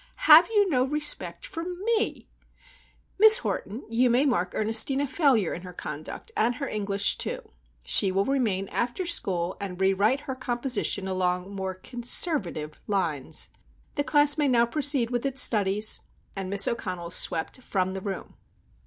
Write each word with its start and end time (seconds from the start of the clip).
have 0.25 0.47
you 0.47 0.67
no 0.67 0.83
respect 0.83 1.45
for 1.45 1.63
me? 1.63 2.27
Miss 3.19 3.37
Horton, 3.37 3.83
you 3.91 4.09
may 4.09 4.25
mark 4.25 4.55
Ernestine 4.55 4.99
a 4.99 5.05
failure 5.05 5.53
in 5.53 5.61
her 5.61 5.73
conduct 5.73 6.31
and 6.35 6.55
her 6.55 6.67
English, 6.67 7.19
too. 7.19 7.43
She 7.83 8.11
will 8.11 8.25
remain 8.25 8.67
after 8.69 9.05
school, 9.05 9.55
and 9.61 9.79
rewrite 9.79 10.21
her 10.21 10.33
composition 10.33 11.07
along 11.07 11.53
more 11.55 11.75
conservative 11.75 12.79
lines. 12.87 13.49
The 13.93 14.03
class 14.03 14.39
may 14.39 14.47
now 14.47 14.65
proceed 14.65 15.11
with 15.11 15.23
its 15.23 15.43
studies." 15.43 15.99
And 16.35 16.49
Miss 16.49 16.67
O'Connell 16.67 17.11
swept 17.11 17.61
from 17.61 17.93
the 17.93 18.01
room. 18.01 18.33